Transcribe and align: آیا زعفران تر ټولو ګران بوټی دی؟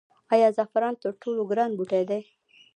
آیا 0.33 0.47
زعفران 0.57 0.93
تر 1.03 1.11
ټولو 1.21 1.41
ګران 1.49 1.71
بوټی 1.77 2.03
دی؟ 2.09 2.21